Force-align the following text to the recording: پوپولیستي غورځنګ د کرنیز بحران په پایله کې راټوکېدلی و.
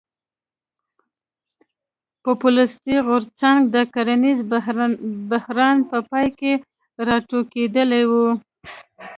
پوپولیستي 2.23 2.95
غورځنګ 3.07 3.57
د 3.73 3.75
کرنیز 3.93 4.39
بحران 5.31 5.77
په 5.89 5.97
پایله 6.09 6.35
کې 6.39 6.53
راټوکېدلی 7.07 8.03
و. 8.09 8.11